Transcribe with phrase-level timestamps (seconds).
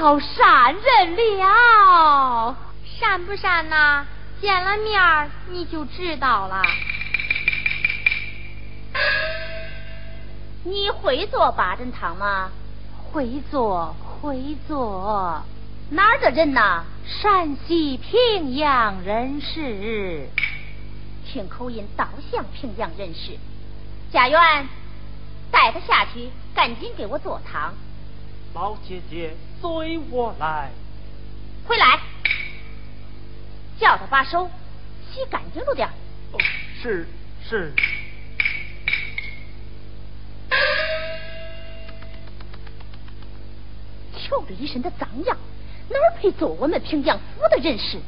[0.00, 2.56] 遇到善人了。
[2.98, 4.06] 善不善呐？
[4.40, 6.62] 见了面你就知道了。
[10.64, 12.50] 你会做八珍汤吗？
[13.12, 13.94] 会做。
[14.22, 15.42] 会做
[15.90, 16.84] 哪儿的人呐？
[17.06, 20.28] 陕西平阳人士，
[21.26, 23.36] 听口音倒像平阳人士。
[24.12, 24.68] 家园，
[25.50, 27.74] 带他下去，赶紧给我做汤。
[28.52, 30.70] 老姐姐，随我来。
[31.66, 32.00] 回来，
[33.78, 34.50] 叫他把手
[35.08, 35.88] 洗干净了点。
[36.82, 37.06] 是
[37.48, 37.72] 是。
[44.16, 45.36] 瞧这一身的脏样，
[45.88, 47.98] 哪配做我们平阳府的人士？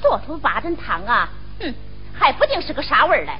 [0.00, 1.28] 做出八珍汤啊，
[1.58, 1.74] 哼，
[2.14, 3.32] 还不定是个啥味儿嘞！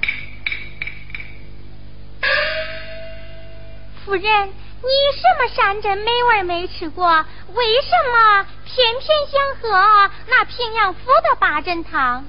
[4.05, 4.49] 夫人，
[4.81, 7.25] 你什么山珍美味没吃过？
[7.53, 12.25] 为什么偏偏想喝那平阳府的八珍汤？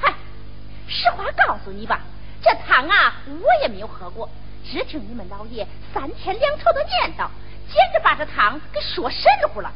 [0.00, 0.12] 嗨，
[0.88, 2.00] 实话告诉你吧，
[2.42, 4.28] 这汤啊，我也没有喝过，
[4.64, 7.28] 只听你们老爷三天两头的念叨。
[7.72, 9.22] 简直把这汤给说神
[9.54, 9.72] 乎了！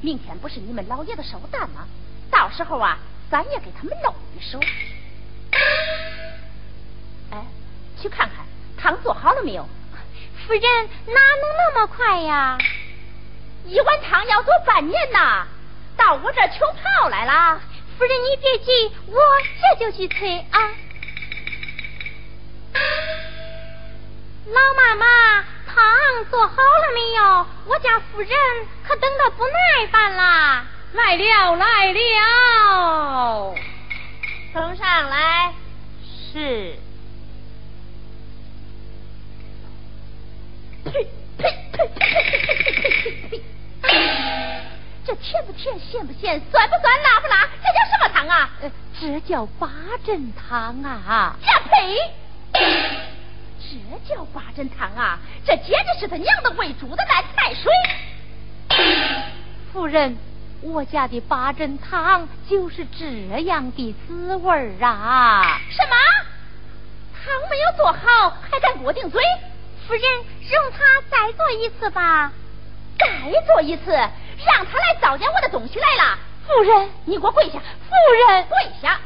[0.00, 1.86] 明天不是你们老爷的寿诞吗？
[2.30, 2.98] 到时候啊，
[3.30, 4.60] 咱也给他们弄一手。
[7.32, 7.44] 哎，
[8.00, 8.44] 去看看
[8.76, 9.66] 汤做好了没有？
[10.46, 10.62] 夫人
[11.06, 12.58] 哪能那么快呀？
[13.66, 15.46] 一碗汤要做半年呐！
[15.96, 17.60] 到我这求泡来了。
[17.96, 19.20] 夫人你别急，我
[19.78, 20.70] 这就去催啊。
[24.46, 25.44] 老妈妈。
[25.66, 25.82] 汤
[26.30, 27.46] 做好了没有？
[27.66, 28.30] 我家夫人
[28.86, 30.64] 可等得不耐烦啦！
[30.92, 33.54] 来了来了，
[34.52, 35.52] 送上来。
[36.32, 36.78] 是。
[45.06, 47.48] 这甜不甜，咸不咸，酸不酸，辣不辣？
[47.62, 48.50] 这叫什么汤啊？
[48.98, 49.68] 这叫八
[50.04, 51.36] 珍汤啊！
[51.42, 51.98] 呀呸！
[53.58, 55.18] 这叫八珍汤啊！
[55.44, 57.70] 这简直是他娘的喂猪的烂菜水！
[59.72, 60.16] 夫人，
[60.62, 65.60] 我家的八珍汤就是这样的滋味儿啊！
[65.70, 65.94] 什么？
[67.12, 69.22] 汤没有做好还敢给我顶嘴？
[69.86, 70.78] 夫人，容他
[71.10, 72.32] 再做一次吧。
[72.98, 73.06] 再
[73.46, 76.18] 做一次，让他来糟践我的东西来了。
[76.46, 77.58] 夫人，你给我跪下！
[77.58, 77.94] 夫
[78.28, 79.00] 人，跪下！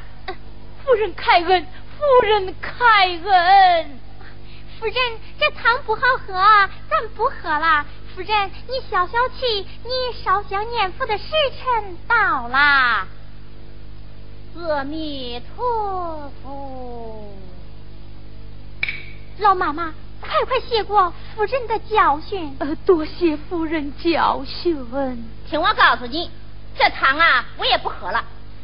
[0.85, 1.67] 夫人开恩！
[1.97, 4.01] 夫人开恩！
[4.79, 4.95] 夫人，
[5.39, 6.35] 这汤不好喝，
[6.89, 7.85] 咱不喝了。
[8.15, 11.25] 夫人，你消消气，你烧香念佛的时
[11.63, 13.07] 辰到啦。
[14.57, 17.33] 阿弥陀佛。
[19.39, 19.95] 老妈妈，
[20.29, 22.55] 快快谢过夫人的教训。
[22.61, 24.77] 呃，多谢夫人教训。
[25.49, 26.31] 听我告诉你，
[26.79, 28.23] 这汤啊，我也不喝了。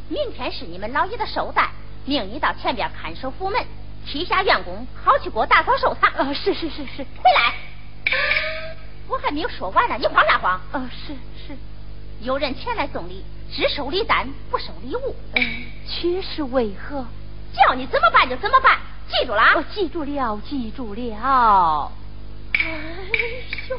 [0.08, 1.70] 明天是你们老爷的寿诞，
[2.04, 3.64] 命你到前边看守府门，
[4.04, 6.12] 替下员工好去给我打扫寿堂。
[6.18, 7.54] 呃，是是是是，回来，
[9.08, 10.60] 我还没有说完呢，你慌啥慌？
[10.72, 11.14] 呃，是
[11.46, 11.56] 是，
[12.20, 15.16] 有人前来送礼，只收礼单，不收礼物。
[15.34, 17.06] 嗯，却是为何？
[17.54, 18.78] 叫你怎么办就怎么办，
[19.08, 19.42] 记住了？
[19.56, 21.92] 我记住了，记住了。
[22.52, 22.60] 哎
[23.68, 23.76] 呦，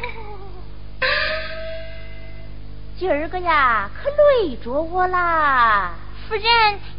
[2.98, 5.94] 今儿个呀，可累着我啦！
[6.28, 6.44] 夫人，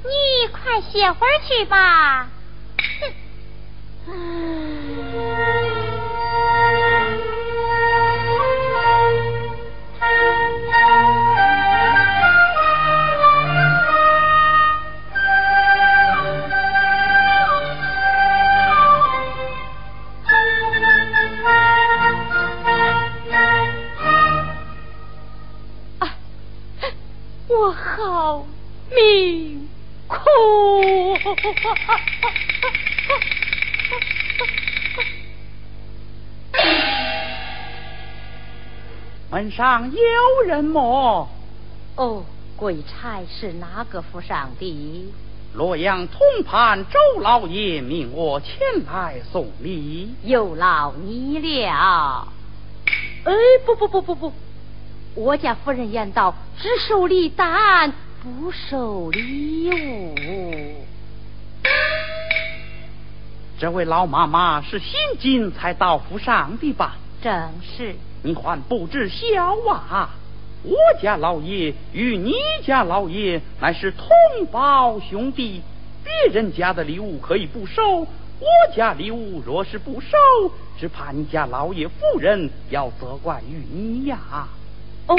[0.03, 2.29] 你快歇会儿去吧。
[27.67, 28.47] 我好
[28.95, 29.69] 命
[30.07, 30.17] 苦。
[39.33, 41.29] 门上有人么？
[41.97, 42.23] 哦，
[42.55, 45.13] 鬼差是哪个府上的？
[45.53, 48.57] 洛阳通判周老爷命我前
[48.87, 52.29] 来送礼，有劳你了。
[53.25, 53.33] 哎，
[53.67, 54.33] 不不不不不，
[55.17, 57.91] 我家夫人言道，只收礼单，
[58.23, 60.15] 不收礼物。
[63.59, 66.97] 这位老妈妈是新进才到府上的吧？
[67.23, 67.97] 正是。
[68.23, 70.11] 你还不知晓啊！
[70.63, 74.09] 我家老爷与你家老爷乃是同
[74.53, 75.63] 胞兄弟，
[76.05, 78.07] 别人家的礼物可以不收，我
[78.77, 80.19] 家礼物若是不收，
[80.79, 84.19] 只怕你家老爷夫人要责怪于你呀。
[85.09, 85.17] 哦，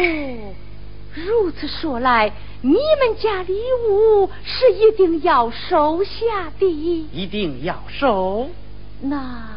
[1.13, 3.53] 如此说来，你们家礼
[3.89, 6.65] 物是一定要收下的，
[7.11, 8.49] 一定要收。
[9.01, 9.47] 那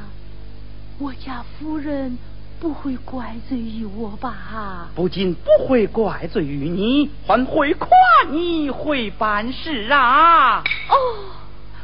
[0.99, 2.19] 我家夫人。
[2.61, 4.91] 不会怪罪于我吧？
[4.95, 7.89] 不仅不会怪罪于你，还会夸
[8.31, 10.59] 你会办事啊！
[10.91, 10.95] 哦，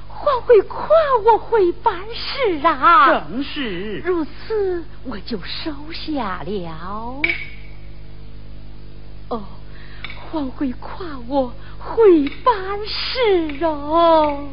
[0.06, 0.86] 还会夸
[1.24, 3.08] 我会办事啊！
[3.08, 7.22] 正是如此，我就收下了。
[9.28, 9.42] 哦，
[10.30, 12.54] 还会夸我会办
[12.86, 14.48] 事哦。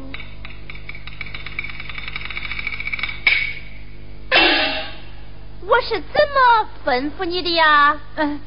[5.66, 7.98] 我是怎么吩咐你的呀？
[8.16, 8.40] 嗯，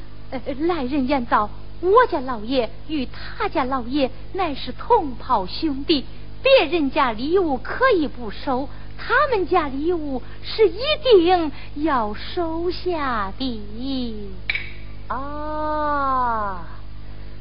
[0.60, 6.04] 来人言道，我家老爷与他家老爷乃是同袍兄弟，
[6.42, 11.50] 别人家礼物可以不收，他们家礼物是一定
[11.84, 13.62] 要收下的。
[15.08, 16.58] 哦，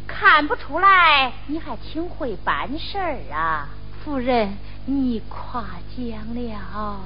[0.08, 3.68] 看不出来，你还挺会办事儿啊，
[4.04, 5.64] 夫人，你夸
[5.96, 7.00] 奖了。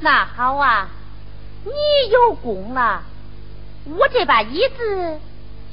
[0.00, 0.88] 那好啊。
[1.64, 1.72] 你
[2.12, 3.02] 有功了，
[3.86, 5.18] 我这把椅子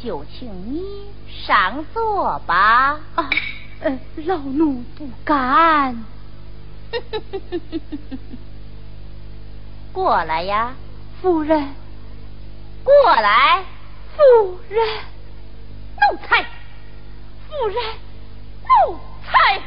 [0.04, 0.82] 就请你
[1.28, 3.00] 上座吧。
[3.14, 3.30] 啊，
[3.82, 6.04] 呃，老奴不敢。
[9.94, 10.74] 过来呀，
[11.22, 11.76] 夫人。
[12.84, 13.64] 过来，
[14.16, 14.86] 夫人。
[16.00, 16.44] 奴才，
[17.48, 17.78] 夫人，
[18.64, 19.62] 奴才。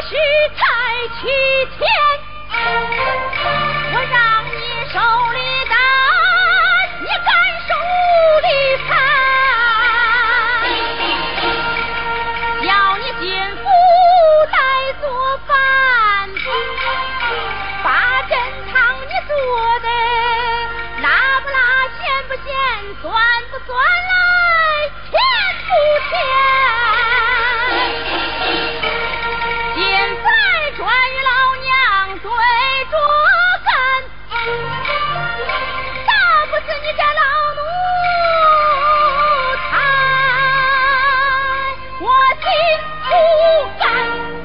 [0.00, 0.14] 是
[0.56, 0.64] 才
[1.20, 1.26] 去
[1.76, 1.86] 天。
[26.10, 26.16] 现
[29.74, 29.80] 现
[30.24, 30.26] 在
[30.76, 31.30] 转与老
[31.62, 31.66] 娘
[32.20, 32.28] 对
[32.90, 32.94] 着
[33.64, 33.68] 干
[36.06, 36.10] 打
[36.46, 37.22] 不死你这老
[37.56, 37.60] 奴
[39.70, 39.70] 才
[42.00, 42.04] 我
[42.42, 42.46] 心
[43.08, 43.10] 不
[43.78, 43.82] 甘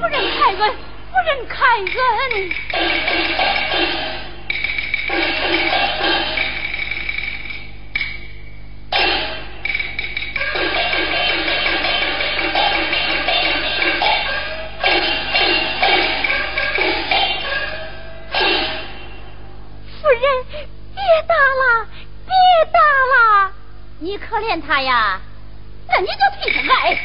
[0.02, 0.62] 不认开恩
[1.12, 2.93] 不认开恩。
[24.34, 25.22] 可怜他呀，
[25.88, 26.98] 那你就替他挨。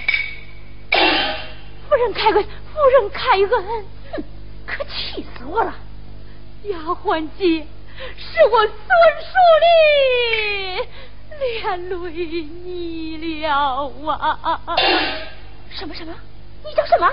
[1.87, 3.51] 夫人开恩，夫人开恩。
[3.51, 4.25] 哼
[4.67, 5.75] 可气死我了！
[6.63, 7.67] 丫鬟姐，
[8.17, 8.73] 是我孙
[9.21, 9.69] 淑丽
[11.39, 11.95] 连累
[12.65, 14.75] 你了啊！
[15.69, 16.15] 什么什么？
[16.65, 17.13] 你叫什么？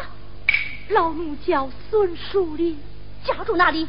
[0.92, 2.80] 老奴叫孙淑林，
[3.26, 3.86] 家住哪里？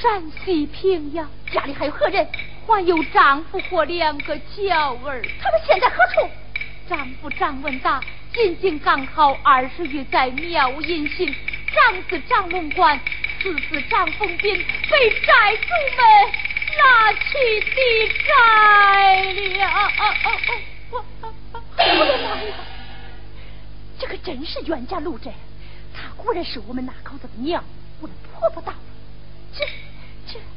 [0.00, 1.28] 山西平阳。
[1.52, 2.26] 家里还有何人？
[2.66, 5.22] 还有丈夫和两个娇儿。
[5.40, 6.28] 他们现在何处？
[6.88, 8.00] 丈夫张文达
[8.32, 11.32] 仅仅刚好二十余载，庙隐行；
[11.72, 13.00] 长子张龙官，
[13.40, 14.56] 次子张凤斌
[14.90, 16.04] 被债主们
[16.78, 19.62] 拉去抵债了。
[20.90, 22.54] 我的妈呀！
[23.98, 25.32] 这可真是冤家路窄。
[25.94, 27.64] 他果然是我们那口子的娘，
[28.00, 28.78] 我的婆婆大了。
[29.56, 29.64] 这
[30.28, 30.55] 这这！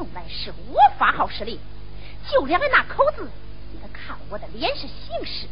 [0.00, 1.58] 从来是我发号施令，
[2.32, 3.30] 就连俺那口子
[3.74, 5.46] 也得看我的脸色行事。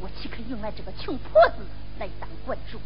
[0.00, 1.64] 我岂肯用俺这个穷婆子
[2.00, 2.80] 来当观主？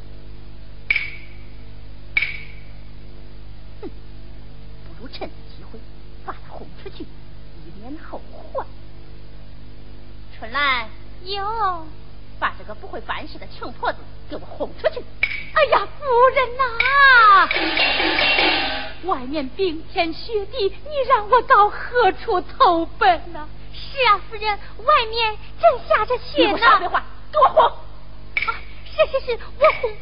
[3.81, 5.79] 哼，不如趁此机会
[6.27, 8.67] 把他轰出去，以免后患。
[10.39, 10.87] 春兰，
[11.25, 11.87] 有。
[12.39, 15.03] 把这个不会办事的穷婆子给我轰出去！
[15.53, 16.63] 哎呀，夫人呐，
[19.09, 23.49] 外面冰天雪地，你让我到何处投奔呢？
[23.75, 26.59] 是啊，夫人，外面正下着雪呢。
[26.59, 27.65] 少废话，给我轰！
[28.47, 28.55] 啊，
[28.87, 29.97] 是是是，我轰我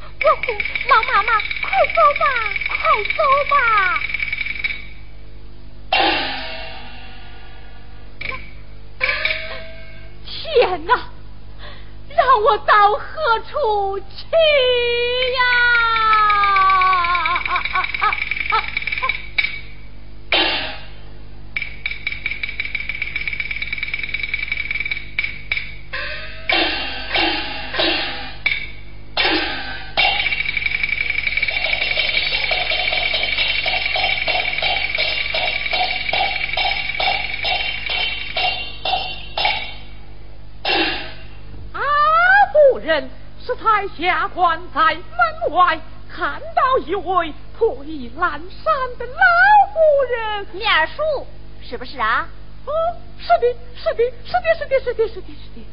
[0.44, 0.54] 轰，
[0.90, 2.25] 老妈妈，快走吧，
[2.68, 2.76] 快
[3.16, 3.56] 走吧！
[10.26, 11.07] 天哪！
[12.38, 14.26] 我到何处去
[15.35, 15.57] 呀？
[44.38, 49.12] 才下官在门外看到一位破衣烂衫的老
[49.73, 49.80] 妇
[50.12, 51.26] 人，面熟
[51.61, 52.28] 是不是啊？
[52.64, 52.71] 哦，
[53.18, 55.66] 是的，是的，是的，是的，是的，是的，是的。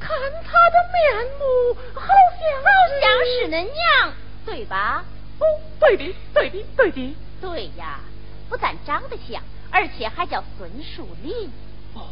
[0.00, 4.14] 看他的面目，好像好像是恁娘，
[4.46, 5.04] 对吧？
[5.40, 5.44] 哦，
[5.78, 7.14] 对的，对的，对的。
[7.42, 8.00] 对呀，
[8.48, 11.50] 不但长得像，而且还叫孙树林。
[11.94, 12.08] 哦，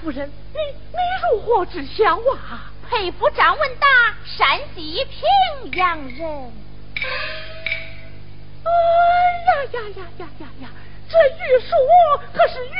[0.00, 0.58] 夫人，你
[0.92, 0.98] 你
[1.30, 2.72] 如何知晓啊？
[2.88, 3.86] 佩服张文达，
[4.24, 6.52] 山西平阳人。
[8.64, 8.70] 哎
[9.46, 10.68] 呀呀呀呀呀呀！
[11.08, 11.68] 这玉树
[12.32, 12.74] 可是越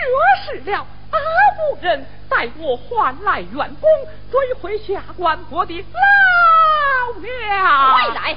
[0.44, 0.86] 事了。
[1.10, 1.18] 阿
[1.54, 3.90] 夫人待我还来元丰，
[4.30, 7.94] 追回下官国的老娘。
[7.94, 8.36] 快来！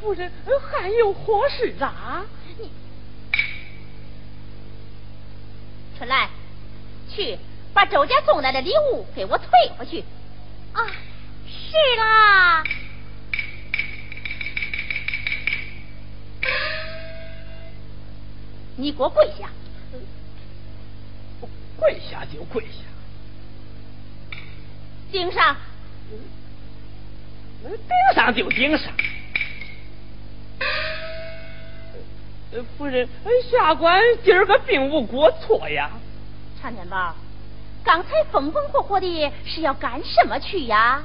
[0.00, 0.30] 夫人
[0.70, 2.24] 还有何事啊？
[2.58, 2.70] 你
[5.96, 6.28] 春来。
[7.14, 7.38] 去
[7.72, 10.04] 把周家送来的礼物给我退回去。
[10.72, 10.86] 啊，
[11.46, 12.64] 是啦。
[18.76, 19.48] 你给我跪下。
[21.78, 24.38] 跪下就跪下。
[25.12, 25.56] 顶上。
[27.62, 28.92] 顶上就顶上。
[32.76, 33.08] 夫人，
[33.50, 35.90] 下官今儿个并无过错呀。
[36.64, 37.14] 看见吧，
[37.84, 41.02] 刚才风风火火的是要干什么去呀？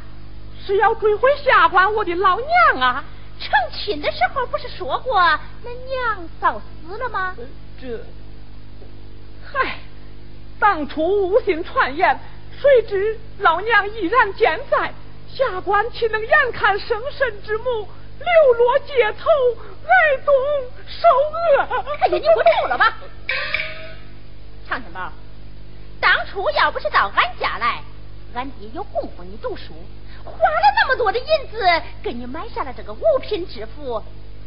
[0.66, 3.04] 是要追回下官我的老娘啊！
[3.42, 5.20] 成亲的时候不是说过
[5.62, 7.36] 那娘早死了吗？
[7.82, 8.00] 这，
[9.52, 9.80] 嗨，
[10.62, 12.18] 当初无心传言，
[12.62, 14.94] 谁知老娘依然健在，
[15.28, 19.28] 下官岂能眼看生身之母流落街头，
[19.84, 20.34] 挨冻
[20.88, 21.84] 受饿？
[22.00, 22.96] 哎呀，你不住了吧？
[24.70, 25.12] 长天宝。
[26.00, 27.84] 当初要不是到俺家来，
[28.34, 29.74] 俺爹有供奉你读书，
[30.24, 31.60] 花了那么多的银子
[32.02, 34.02] 给你买下了这个五品知府，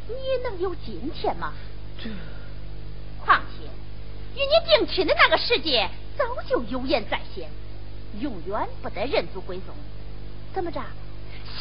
[0.08, 1.52] 你能有今天吗？
[2.02, 2.08] 这，
[3.24, 3.64] 况且
[4.34, 7.50] 与你定亲的那个时节，早就有言在先，
[8.20, 9.74] 永远不得认祖归宗。
[10.54, 10.80] 怎么着？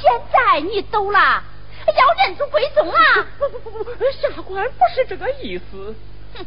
[0.01, 1.43] 现在你走了，
[1.87, 3.27] 要认祖归宗啊？
[3.37, 5.95] 不不不不，下官不是这个意思。
[6.35, 6.45] 哼，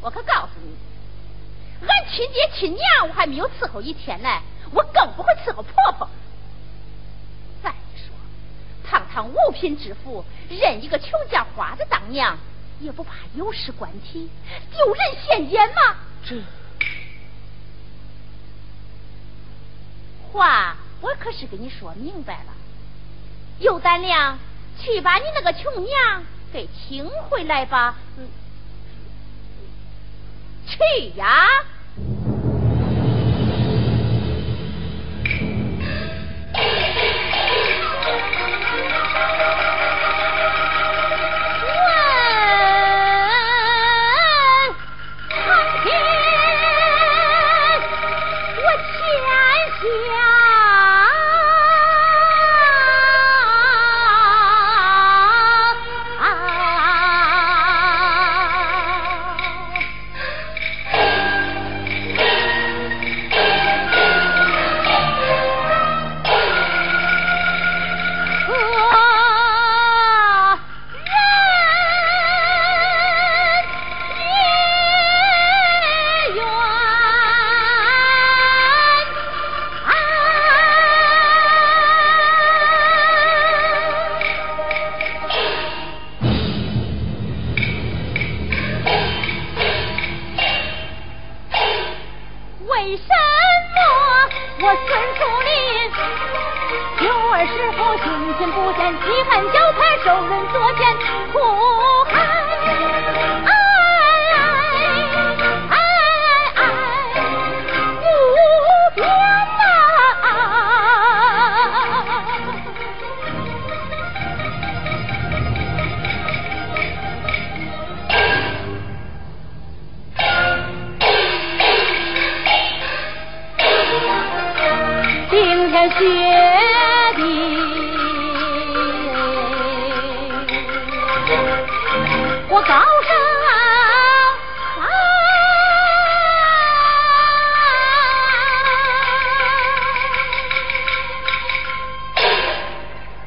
[0.00, 0.91] 我可告诉你。
[1.86, 4.28] 俺亲爹亲娘，我还没有伺候一天呢，
[4.72, 6.08] 我更不会伺候婆婆。
[7.62, 8.14] 再说，
[8.88, 12.38] 堂堂五品知府，认一个穷家花子当娘，
[12.80, 14.30] 也不怕有失官体，
[14.70, 15.96] 丢人现眼吗？
[16.24, 16.42] 这，
[20.32, 22.52] 话我可是跟你说明白了，
[23.58, 24.38] 有胆量
[24.78, 27.96] 去把你那个穷娘给请回来吧。
[30.66, 31.46] 去呀！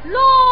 [0.07, 0.44] 老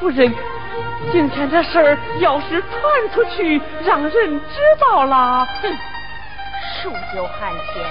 [0.00, 0.34] 夫人，
[1.12, 5.70] 今天这事儿要是传出去，让人知道了，哼，
[6.82, 7.86] 数九寒天，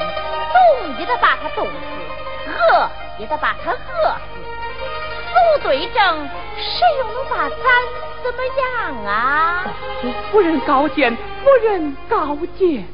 [0.51, 1.71] 冻也得把他冻死，
[2.49, 4.41] 饿也得把他饿死。
[5.31, 7.59] 不对症，谁又能把咱
[8.23, 9.63] 怎么样啊？
[10.31, 12.87] 夫人高见，夫人高见。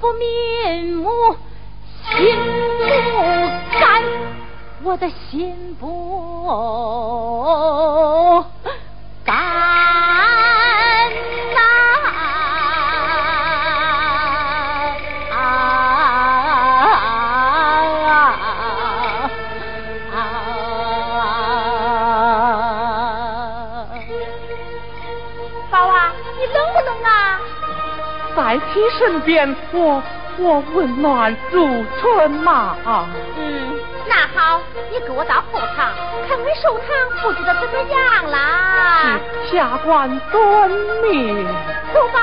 [0.00, 1.36] 不瞑目，
[2.10, 2.36] 心
[2.78, 2.84] 不
[3.80, 4.02] 甘，
[4.82, 5.86] 我的心不
[29.04, 30.02] 身边，我
[30.38, 32.74] 我温暖如春嘛。
[33.36, 35.92] 嗯，那好，你跟我到后堂，
[36.26, 39.18] 看看寿堂布置的怎么样啦？
[39.52, 40.70] 下官遵
[41.02, 41.46] 命。
[41.92, 42.22] 走吧。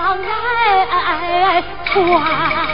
[0.00, 2.69] 常来传？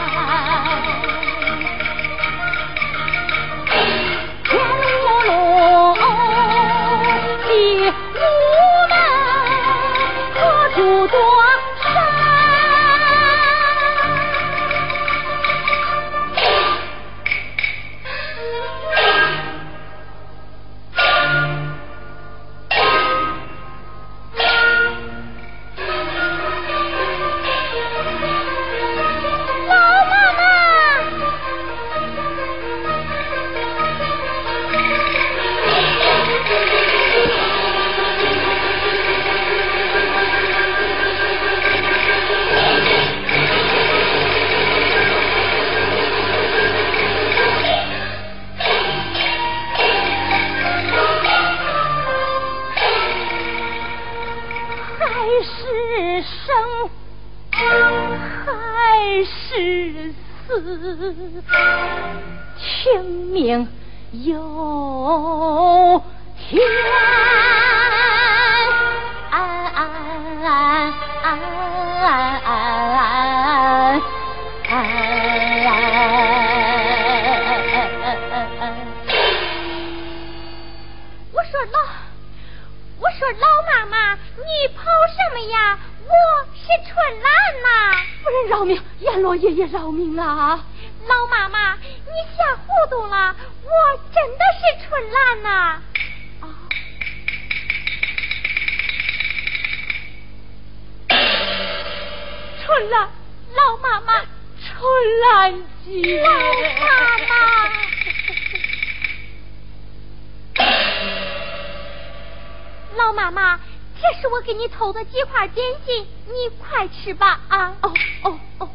[114.47, 117.77] 给你偷的几块点心，你快吃吧啊！
[117.83, 118.71] 哦哦哦！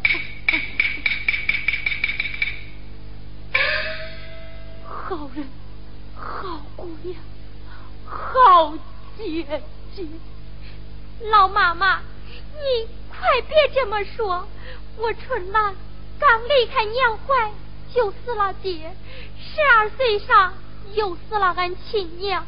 [4.83, 5.47] 好人，
[6.13, 7.15] 好姑娘，
[8.05, 8.73] 好
[9.17, 9.63] 姐
[9.95, 10.05] 姐，
[11.31, 14.45] 老妈妈，你快别这么说。
[14.97, 15.73] 我春兰
[16.19, 17.49] 刚离开娘怀
[17.93, 18.93] 就死了爹，
[19.39, 20.53] 十二岁上
[20.95, 22.45] 又死了俺亲娘，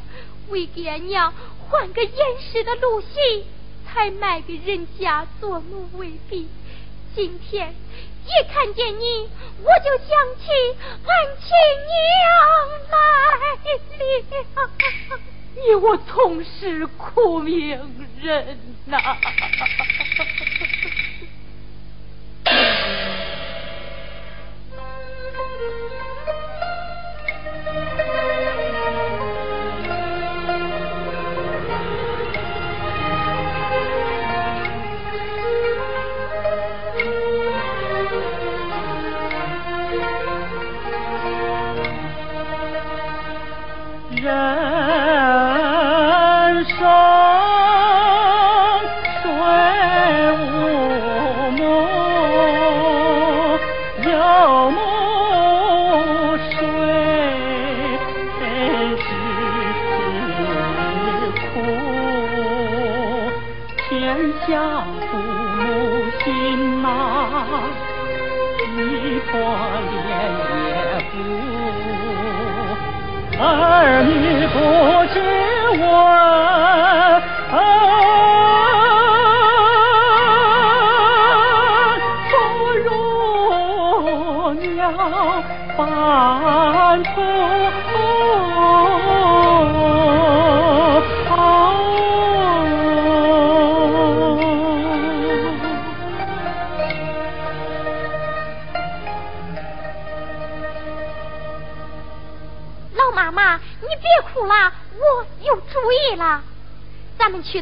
[0.50, 1.32] 为爹娘。
[1.70, 3.46] 换个严实的路西，
[3.86, 6.48] 才卖给人家做奴为婢。
[7.14, 7.74] 今天
[8.26, 9.28] 一看见你，
[9.62, 10.50] 我就想起
[11.06, 11.48] 俺亲
[11.86, 11.96] 娘
[12.90, 12.96] 来
[15.12, 15.20] 了。
[15.54, 17.78] 你我同是苦命
[18.20, 18.98] 人呐。
[18.98, 20.90] 去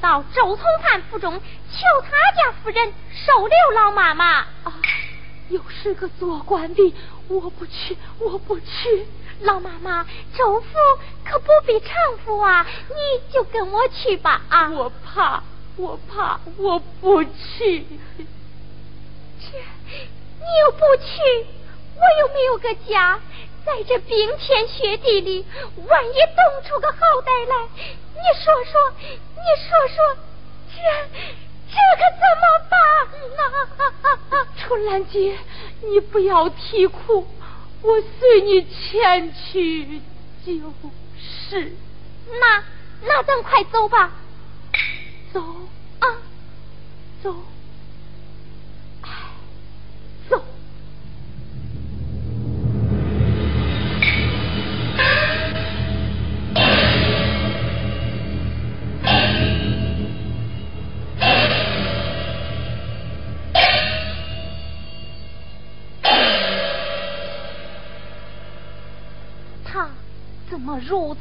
[0.03, 2.93] 到周从判府中求他家夫人
[3.25, 4.41] 收留老妈妈。
[4.65, 4.75] 啊，
[5.49, 6.95] 又是个做官的，
[7.29, 9.07] 我不去，我不去。
[9.43, 10.05] 老妈妈，
[10.37, 10.67] 周府
[11.25, 14.43] 可不比常府啊，你就跟我去吧。
[14.49, 15.43] 啊，我怕，
[15.77, 17.87] 我怕，我不去。
[19.39, 21.47] 这，你又不去，
[21.97, 23.21] 我又没有个家。
[23.65, 25.47] 在这冰天雪地里，
[25.87, 27.69] 万一冻出个好歹来，
[28.23, 28.73] 你说说，
[29.35, 29.97] 你说说，
[30.71, 30.77] 这
[31.69, 32.75] 这可怎么办
[33.37, 33.43] 呢？
[34.57, 35.37] 春兰姐，
[35.83, 37.27] 你不要啼哭，
[37.83, 40.01] 我随你前去
[40.47, 40.73] 就
[41.51, 41.73] 是。
[42.41, 42.63] 那
[43.05, 44.13] 那咱快走吧。
[45.33, 45.41] 走
[45.99, 46.07] 啊，
[47.23, 47.35] 走，
[70.87, 71.21] 如此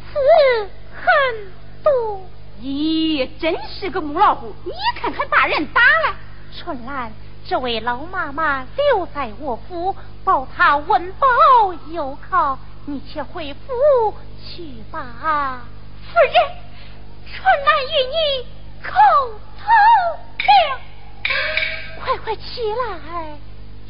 [0.96, 1.52] 狠
[1.84, 2.28] 毒？
[2.62, 4.54] 咦，真是个母老虎！
[4.66, 6.16] 你看看把人打了。
[6.56, 7.12] 春兰，
[7.48, 11.28] 这位老妈妈留在我府，保她温饱
[11.92, 15.62] 有靠，你且回府去吧。
[16.12, 16.34] 夫人，
[17.26, 18.48] 春兰与你
[18.84, 18.92] 叩
[19.58, 19.64] 头
[20.38, 20.82] 了。
[22.00, 23.38] 快快起来，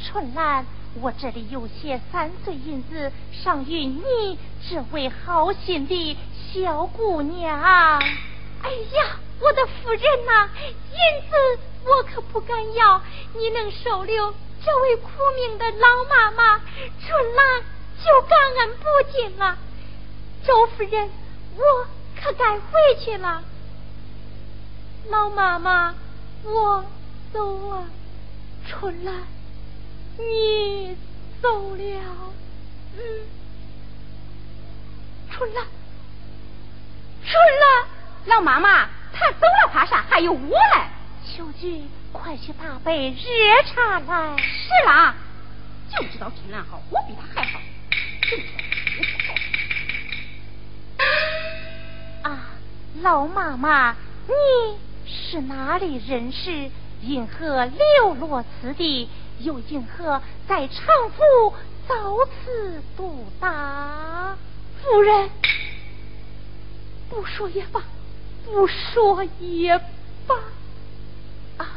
[0.03, 0.65] 春兰，
[0.99, 4.37] 我这里有些三岁银子，赏与你
[4.69, 6.17] 这位好心的
[6.53, 7.59] 小姑娘。
[8.61, 10.49] 哎呀，我的夫人呐，
[10.91, 13.01] 银子我可不敢要，
[13.33, 16.57] 你能收留这位苦命的老妈妈，
[16.99, 17.61] 春兰
[18.03, 19.57] 就感恩不尽啊。
[20.45, 21.09] 周夫人，
[21.55, 21.87] 我
[22.21, 23.41] 可该回去了。
[25.09, 25.95] 老妈妈，
[26.43, 26.83] 我
[27.33, 27.85] 走啊。
[28.67, 29.15] 春兰，
[30.17, 30.97] 你
[31.41, 32.33] 走了。
[32.95, 32.99] 嗯，
[35.31, 35.65] 春兰，
[37.23, 37.87] 春兰。
[38.25, 40.03] 老妈妈，他走了怕啥？
[40.09, 40.85] 还有我嘞！
[41.25, 44.37] 秋菊，快去打杯热茶来。
[44.37, 45.15] 是啦，
[45.89, 47.59] 就知道春兰好，我比他还好。
[52.23, 52.39] 啊，
[53.01, 53.95] 老妈妈，
[54.27, 54.33] 你
[55.07, 56.69] 是哪里人士？
[57.01, 59.09] 因何流落此地？
[59.43, 61.53] 又因何在长府
[61.87, 64.37] 遭此毒打？
[64.81, 65.29] 夫人，
[67.09, 67.81] 不说也罢。
[68.45, 69.77] 不说也
[70.27, 70.35] 罢。
[71.57, 71.67] 啊，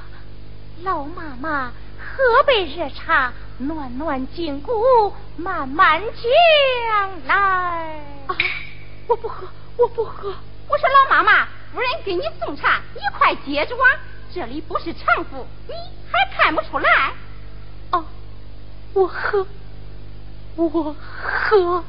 [0.83, 8.01] 老妈妈，喝杯热茶，暖暖筋骨，慢慢讲来。
[8.27, 8.37] 啊，
[9.07, 9.47] 我不喝，
[9.77, 10.35] 我不喝。
[10.69, 14.01] 我说老妈妈，夫人给你送茶，你快接住啊！
[14.35, 15.75] 这里不是常府，你
[16.11, 17.13] 还看不出来？
[17.95, 18.05] 啊，
[18.95, 19.47] 我喝，
[20.57, 21.85] 我喝。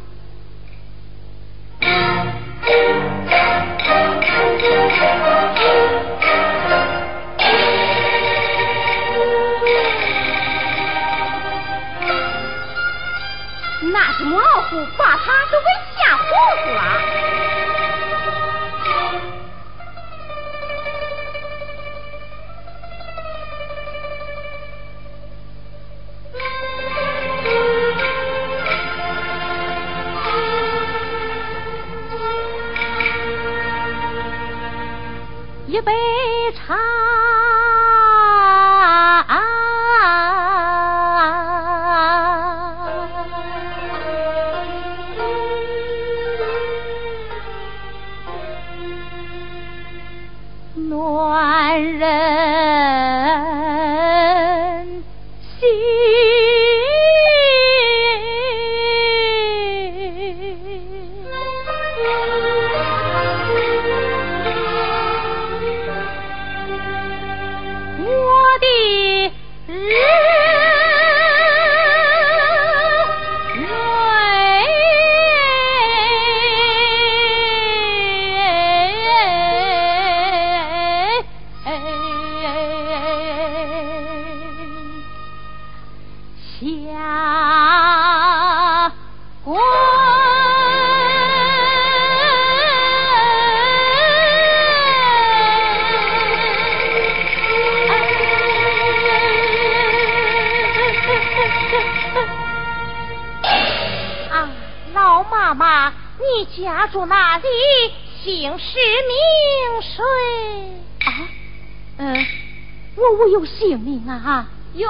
[113.06, 114.48] 我无有性命啊！
[114.74, 114.90] 哟，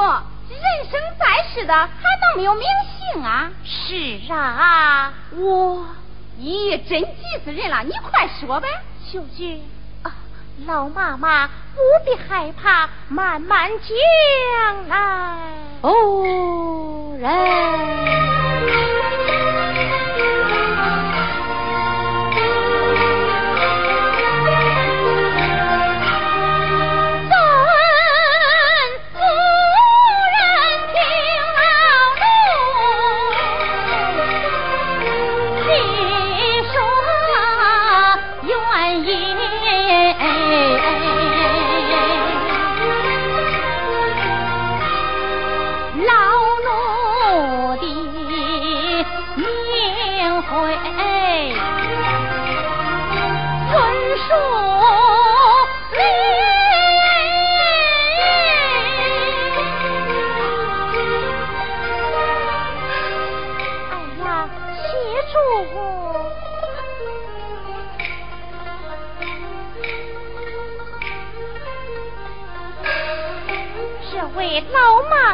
[0.50, 0.58] 人
[0.90, 1.88] 生在世的还
[2.22, 2.64] 能没有名
[3.14, 3.52] 姓啊？
[3.66, 5.86] 是啊，我，
[6.40, 7.84] 咦，真急死人了！
[7.84, 8.70] 你快说呗，
[9.12, 9.60] 秀菊
[10.04, 10.16] 啊，
[10.66, 15.52] 老妈妈不必害怕，慢慢讲来。
[15.82, 18.45] 哦，人。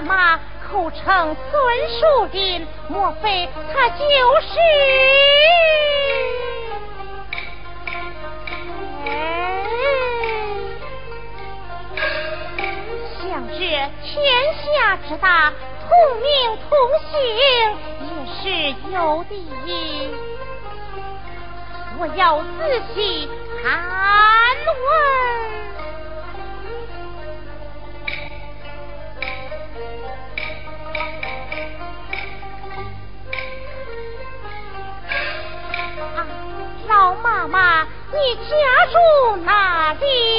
[0.01, 4.05] 马口称孙树林，莫非他就
[4.41, 4.53] 是？
[13.21, 14.17] 想知天
[14.55, 15.53] 下之大，
[15.87, 15.89] 同
[16.21, 16.27] 名
[16.67, 16.69] 同
[17.11, 17.11] 姓
[18.07, 18.09] 也
[18.41, 18.43] 是
[18.91, 19.31] 有的。
[21.99, 22.43] 我要仔
[22.95, 23.29] 细
[23.61, 23.63] 盘
[24.65, 24.89] 问。
[38.13, 38.55] 你家
[38.91, 40.30] 住哪里？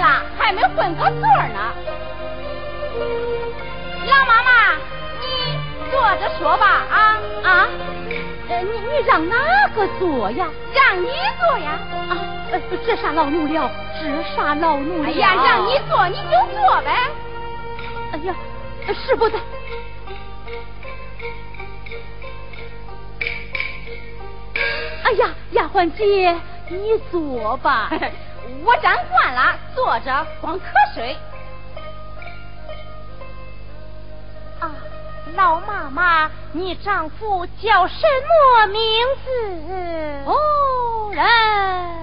[0.00, 1.72] 了，还没混个座呢。
[4.06, 4.74] 老妈妈，
[5.20, 5.58] 你
[5.90, 7.68] 坐着说吧，啊啊！
[8.48, 9.36] 你你让哪
[9.76, 10.48] 个坐呀？
[10.74, 11.78] 让你坐呀！
[12.08, 12.12] 啊，
[12.84, 13.70] 这啥老奴了？
[14.02, 15.08] 这啥老奴了？
[15.08, 16.90] 哎呀，让你坐你就坐呗。
[18.12, 18.34] 哎呀！
[19.06, 19.38] 是不在。
[25.04, 26.34] 哎呀，丫鬟姐，
[26.68, 27.90] 你坐吧。
[28.64, 30.62] 我站惯了，坐着光瞌
[30.94, 31.16] 睡。
[34.60, 34.70] 啊，
[35.34, 38.82] 老妈妈，你丈夫叫什么名
[39.24, 39.30] 字？
[40.26, 41.99] 哦，人。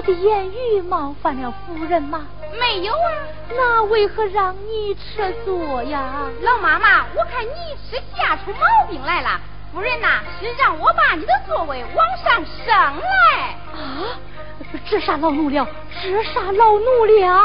[0.00, 2.26] 我的言语冒犯了夫人吗？
[2.58, 3.12] 没有啊，
[3.54, 6.24] 那为何让你吃醋呀？
[6.40, 9.38] 老妈妈，我看你是吓出毛病来了。
[9.74, 13.58] 夫人呐，是让我把你的座位往上升来。
[13.74, 14.16] 啊，
[14.88, 15.68] 这啥老奴了？
[16.02, 17.36] 这啥老奴了？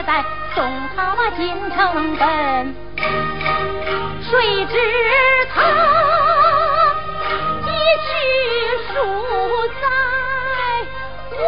[0.00, 0.24] 丽接待，
[0.54, 0.64] 送
[0.96, 2.74] 他进城奔。
[4.22, 4.74] 谁知
[5.54, 5.60] 他
[7.66, 7.68] 一
[8.06, 8.10] 去
[8.88, 8.92] 数
[9.80, 9.82] 载
[11.36, 11.40] 无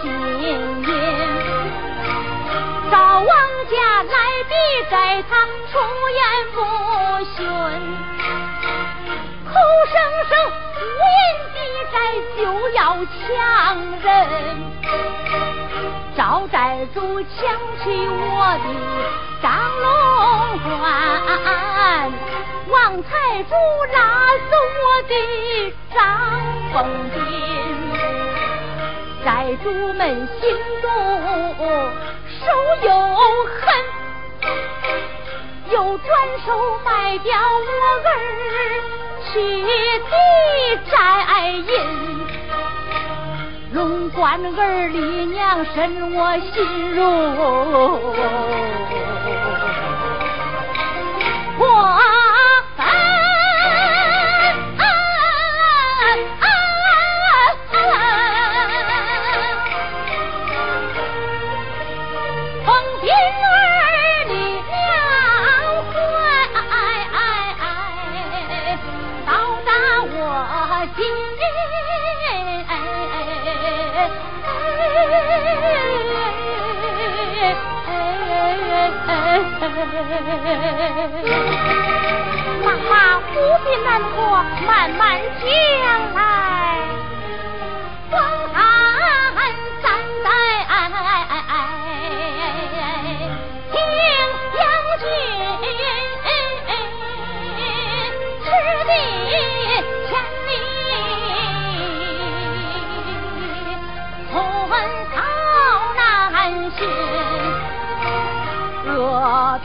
[0.00, 0.04] 心
[0.42, 0.84] 音，
[2.90, 3.26] 赵王
[3.70, 4.14] 家来
[4.48, 4.52] 逼
[4.90, 4.94] 债，
[5.30, 5.32] 他
[5.70, 5.74] 出
[6.10, 6.20] 言
[6.54, 6.56] 不
[7.36, 7.38] 逊，
[9.46, 9.54] 口
[9.92, 9.94] 声
[10.28, 10.30] 声
[10.74, 10.82] 无
[11.14, 11.16] 言
[11.54, 11.56] 抵
[11.92, 11.94] 债
[12.36, 12.40] 就
[12.70, 13.24] 要强
[14.02, 14.06] 人。
[16.16, 17.30] 赵寨主抢
[17.84, 18.66] 去我的
[19.42, 19.52] 张
[19.82, 19.86] 龙
[20.80, 22.10] 冠，
[22.70, 23.54] 王财主
[23.92, 23.98] 拉
[24.50, 25.12] 走我的
[25.94, 26.00] 张
[26.72, 26.76] 凤
[27.12, 27.20] 金，
[29.26, 29.28] 寨
[29.62, 30.84] 主们心中
[32.40, 32.44] 手
[32.82, 32.88] 又
[33.44, 33.64] 恨，
[35.70, 36.08] 又转
[36.46, 36.48] 手
[36.82, 37.68] 卖掉我
[38.04, 38.08] 儿
[39.34, 39.34] 去
[40.00, 40.10] 抵
[40.90, 40.94] 债
[41.50, 42.15] 银。
[43.76, 47.04] 龙冠儿李娘深我心中，
[51.58, 52.06] 我。
[82.64, 82.92] 妈妈
[83.32, 83.34] 不
[83.64, 84.20] 必难过，
[84.66, 85.44] 慢慢讲
[86.14, 86.55] 来。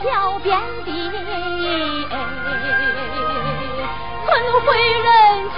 [0.02, 0.88] 恶飘遍地，
[4.26, 4.30] 困
[4.62, 4.66] 回
[4.98, 5.08] 人
[5.54, 5.56] 间，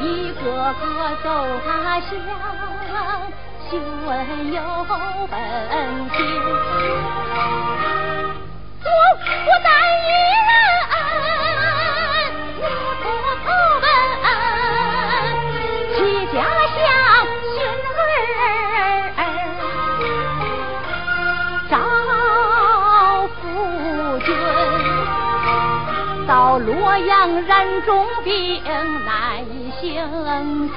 [0.00, 0.02] 一
[0.32, 0.40] 个
[0.72, 0.82] 个
[1.22, 1.26] 走
[1.66, 2.10] 他乡，
[3.70, 3.72] 询
[4.06, 4.10] 问
[4.52, 4.58] 有
[5.30, 5.32] 本
[6.10, 6.18] 情。
[8.84, 8.88] 我
[9.46, 9.68] 我单
[10.00, 10.08] 一
[10.48, 10.52] 人，
[26.58, 28.62] 洛阳染重病
[29.04, 29.44] 难
[29.80, 30.76] 行进，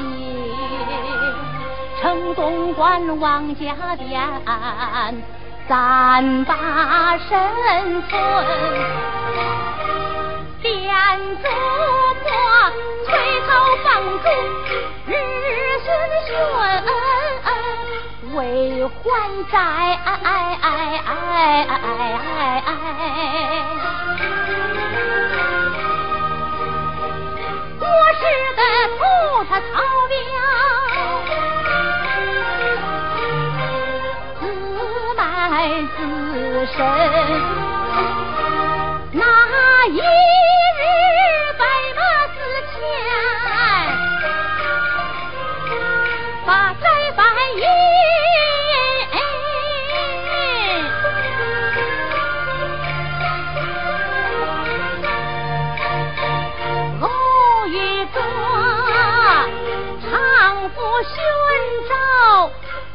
[2.01, 4.19] 城东关王家店
[5.67, 7.39] 暂把身
[8.03, 8.11] 存，
[10.61, 10.73] 店
[11.41, 11.47] 主
[12.23, 12.25] 婆
[13.05, 13.09] 催
[13.47, 13.49] 讨
[13.83, 13.85] 房
[14.23, 14.25] 主
[15.05, 15.45] 日日
[15.85, 16.35] 寻，
[18.35, 18.39] 为
[18.85, 19.01] 还
[19.51, 19.55] 债。
[29.37, 29.76] 后，他他。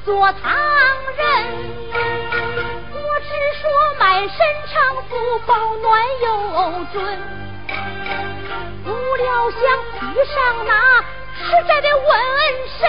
[0.05, 0.53] 做堂
[1.16, 1.22] 人。
[2.92, 3.28] 我只
[3.61, 4.38] 说满身
[4.72, 6.26] 长服，保暖又
[6.92, 6.94] 准。
[8.84, 9.61] 不料想
[10.11, 10.72] 遇上那
[11.38, 12.00] 实在的瘟
[12.78, 12.80] 神，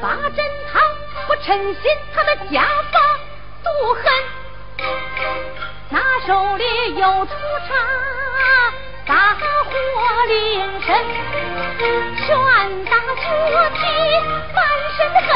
[0.00, 0.80] 八珍汤
[1.26, 1.82] 不称心，
[2.14, 2.62] 他的家
[2.92, 3.00] 法
[3.64, 4.04] 毒狠，
[5.90, 7.32] 那手里有出
[7.68, 7.74] 茶，
[9.12, 9.70] 大火
[10.26, 10.32] 临
[10.80, 10.88] 身，
[12.16, 12.26] 拳
[12.86, 12.90] 打
[13.20, 13.22] 脚
[13.74, 13.80] 踢。
[14.96, 15.28] 真恨，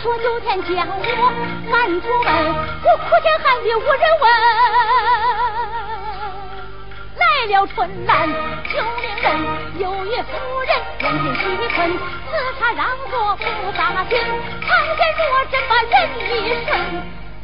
[0.00, 0.92] 说九天将我
[1.72, 2.28] 赶出门，
[2.84, 4.24] 我哭天喊地无人问。
[7.16, 7.74] 来了春
[8.06, 8.28] 兰
[8.72, 9.26] 救命人，
[9.80, 10.28] 有一夫
[10.68, 10.70] 人
[11.00, 11.40] 眼见西
[11.74, 13.42] 困，自他让座不
[13.76, 14.14] 打紧，
[14.68, 15.94] 看见若真把人
[16.30, 16.30] 一
[16.64, 16.70] 顺，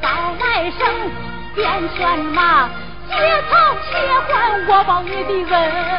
[0.01, 0.07] 早
[0.39, 0.47] 来
[0.78, 0.80] 生
[1.57, 1.61] 便
[1.97, 2.70] 选马，
[3.18, 3.52] 结草
[3.90, 3.92] 且
[4.28, 4.32] 还
[4.68, 5.92] 我报你的恩。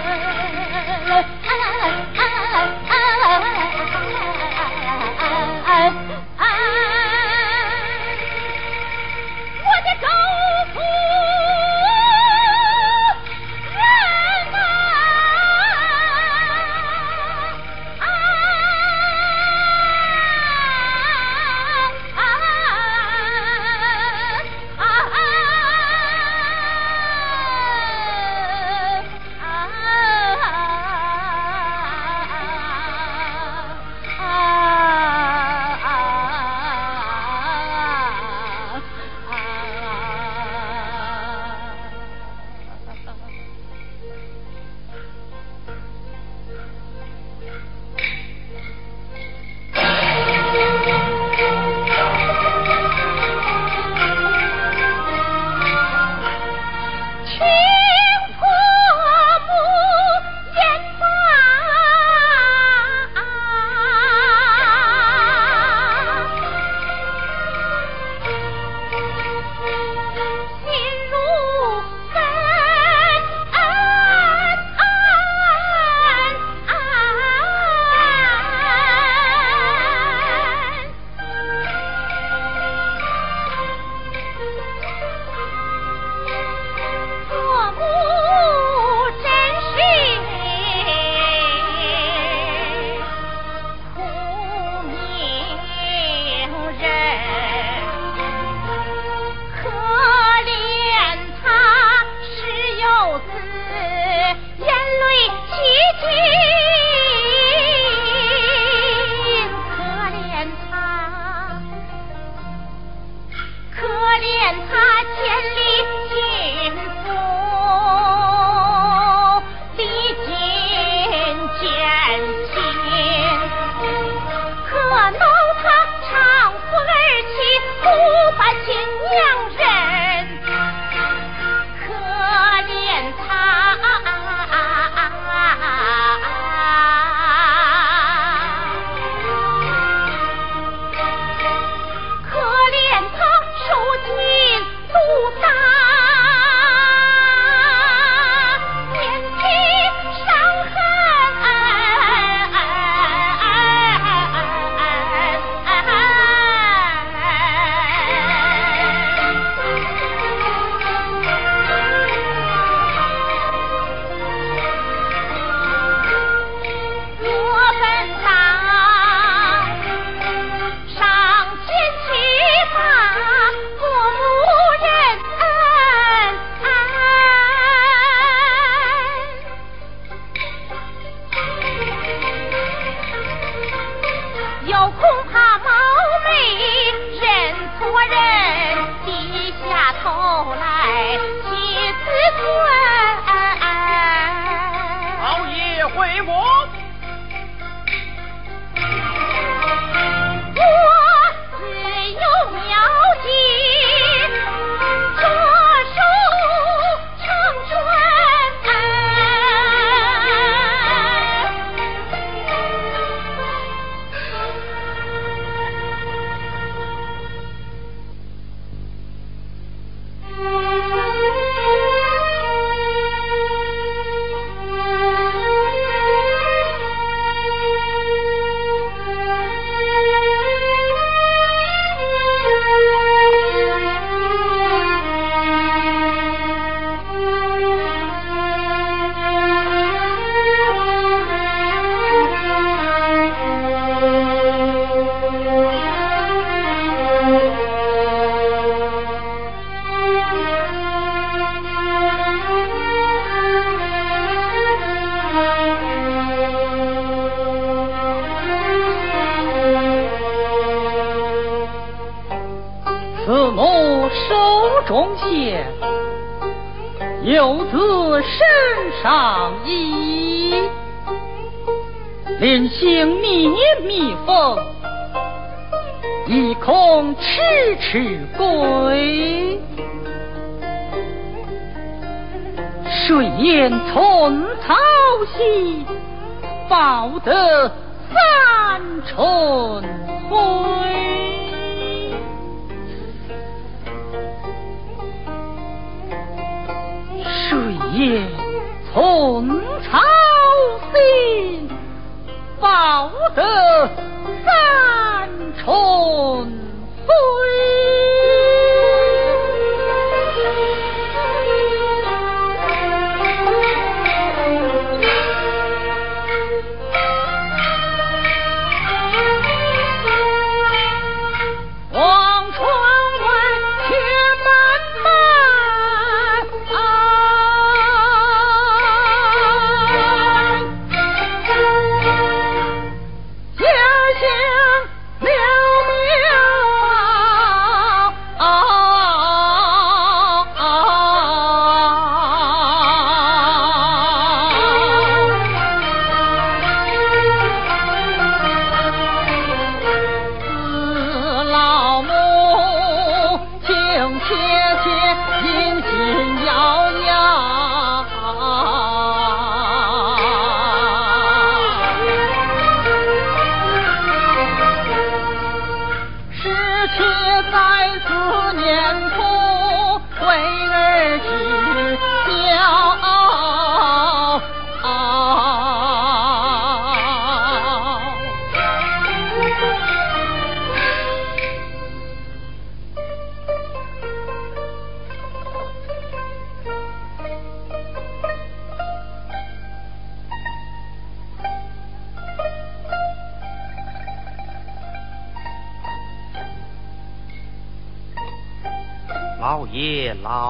[287.04, 287.72] 道德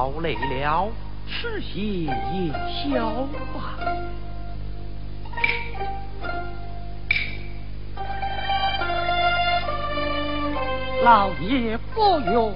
[0.04, 0.90] 劳累了，
[1.26, 2.52] 吃些夜
[2.92, 3.80] 宵吧。
[11.06, 12.54] 老爷不用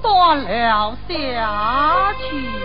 [0.00, 2.63] 断了下去。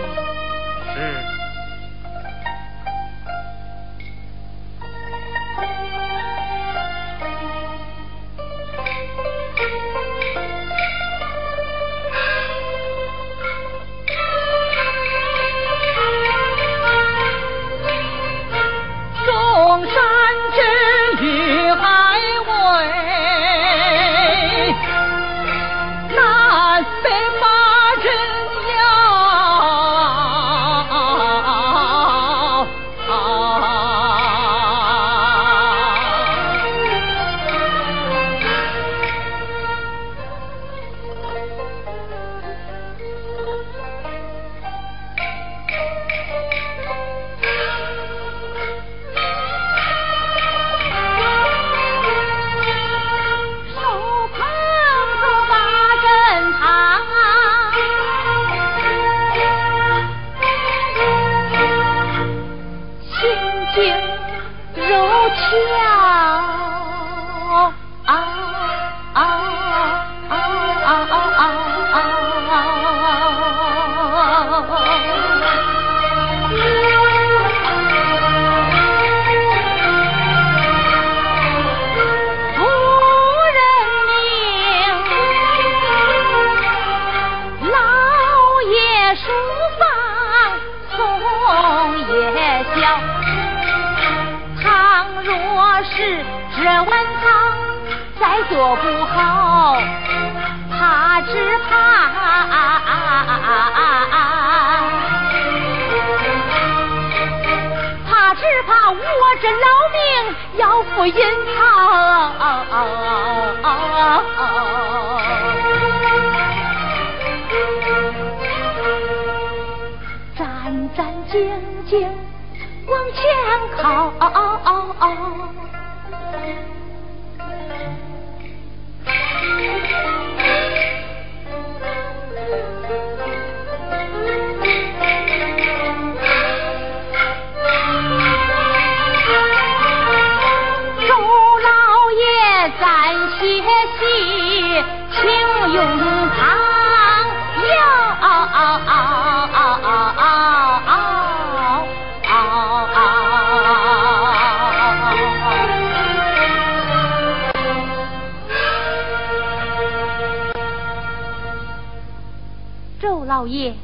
[163.40, 163.74] 老爷，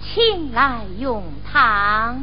[0.00, 2.18] 请来用汤。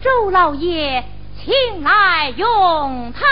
[0.00, 1.02] 周老爷，
[1.36, 3.24] 请来用汤。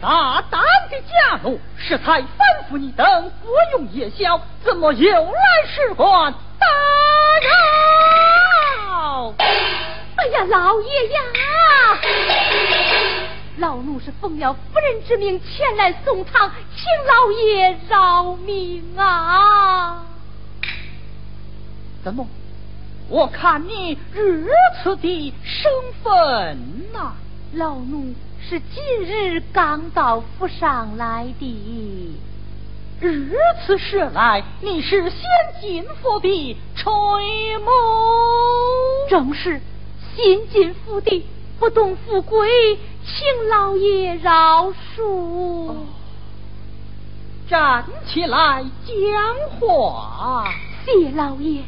[0.00, 2.26] 大胆的家奴，适才吩
[2.70, 6.66] 咐你等服用夜宵，怎么又来使唤打
[8.88, 9.34] 扰？
[10.16, 11.20] 哎呀，老爷呀！
[13.58, 20.04] 老奴是奉了夫人之命前来送汤，请老爷饶命啊！
[22.02, 22.26] 怎么？
[23.08, 24.48] 我看你如
[24.82, 25.70] 此的身
[26.02, 27.12] 份呐，
[27.52, 32.18] 老奴是今日刚到府上来的。
[33.00, 33.36] 如
[33.66, 35.20] 此说来，你是先
[35.60, 36.92] 进府的垂
[37.58, 37.70] 母？
[39.10, 39.60] 正是
[40.16, 41.24] 新进府的，
[41.60, 42.48] 不懂富贵，
[43.06, 45.74] 请老爷饶恕。
[47.48, 50.46] 站起来讲话，
[50.84, 51.62] 谢老爷。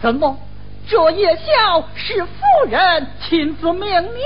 [0.00, 0.38] 怎么？
[0.88, 2.30] 这夜宵是夫
[2.70, 4.20] 人亲自命你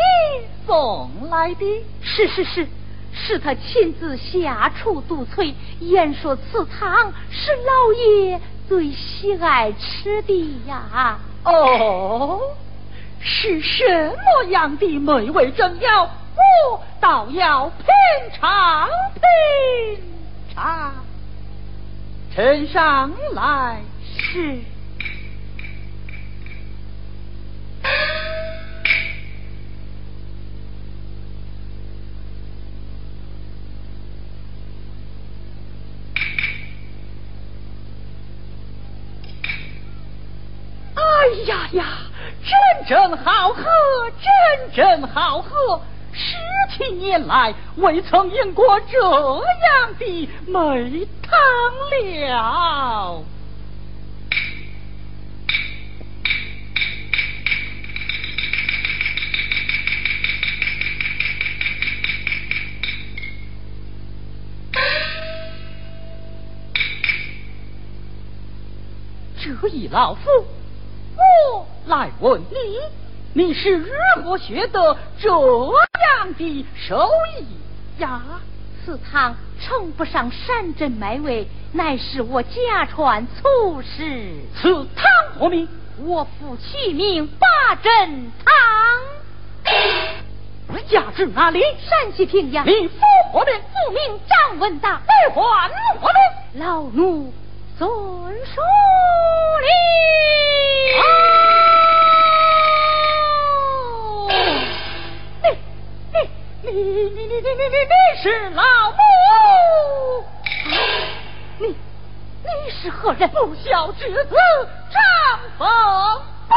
[0.64, 1.84] 送来的？
[2.02, 2.68] 是是是，
[3.12, 11.18] 是他亲自下厨督催，言说此汤是老爷最喜爱吃的呀。
[11.44, 12.38] 哦，
[13.24, 16.08] 是什么样的美味珍肴？
[16.34, 17.86] 我倒要品
[18.34, 20.02] 尝品
[20.54, 20.92] 尝。
[22.34, 23.82] 呈上来。
[24.18, 24.58] 是。
[40.94, 41.02] 哎
[41.46, 41.86] 呀呀，
[42.44, 43.62] 真正好喝，
[44.20, 45.80] 真正好喝！
[46.12, 46.36] 十
[46.76, 51.38] 七年来未曾饮过这样的美汤
[51.90, 53.22] 了。
[69.44, 70.20] 这一老夫，
[71.16, 72.78] 我来问你，
[73.34, 73.90] 你是如
[74.22, 77.08] 何学得这样的手
[77.38, 77.46] 艺
[78.00, 78.22] 呀？
[78.84, 84.34] 此汤称不上山珍美味，乃是我家传粗食。
[84.60, 85.04] 此汤
[85.38, 85.68] 何名？
[86.04, 88.54] 我父取名八珍汤。
[90.88, 91.60] 家住哪里？
[91.88, 92.66] 山西平阳。
[92.66, 92.94] 你父
[93.32, 93.54] 何名？
[93.54, 95.00] 父名张文达。
[95.06, 95.68] 你还
[96.00, 96.08] 何
[96.54, 96.64] 名？
[96.64, 97.32] 老奴。
[97.78, 98.60] 遵书
[99.60, 99.68] 礼。
[100.92, 101.41] 你
[106.64, 108.96] 你你你你你你你是老母？
[111.58, 113.28] 你你是何人？
[113.30, 114.36] 不孝之子
[114.92, 115.00] 张
[115.58, 115.68] 凤
[116.48, 116.54] 飞。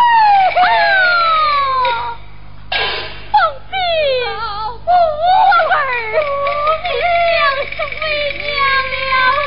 [3.32, 3.36] 凤
[3.72, 3.74] 飞，
[4.28, 4.90] 老母
[5.74, 5.76] 儿，
[6.92, 7.02] 娘
[7.66, 8.02] 是为
[8.38, 8.46] 娘
[9.10, 9.45] 了。